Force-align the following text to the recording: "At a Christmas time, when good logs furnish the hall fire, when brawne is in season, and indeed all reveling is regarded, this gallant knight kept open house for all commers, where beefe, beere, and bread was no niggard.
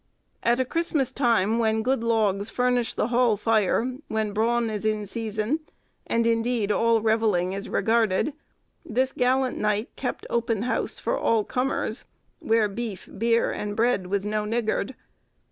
"At 0.41 0.59
a 0.59 0.65
Christmas 0.65 1.11
time, 1.11 1.59
when 1.59 1.83
good 1.83 2.03
logs 2.03 2.49
furnish 2.49 2.95
the 2.95 3.09
hall 3.09 3.37
fire, 3.37 3.97
when 4.07 4.33
brawne 4.33 4.67
is 4.71 4.83
in 4.83 5.05
season, 5.05 5.59
and 6.07 6.25
indeed 6.25 6.71
all 6.71 7.03
reveling 7.03 7.53
is 7.53 7.69
regarded, 7.69 8.33
this 8.83 9.11
gallant 9.13 9.59
knight 9.59 9.95
kept 9.95 10.25
open 10.27 10.63
house 10.63 10.97
for 10.97 11.15
all 11.19 11.45
commers, 11.45 12.05
where 12.39 12.67
beefe, 12.67 13.07
beere, 13.15 13.51
and 13.51 13.75
bread 13.75 14.07
was 14.07 14.25
no 14.25 14.43
niggard. 14.43 14.95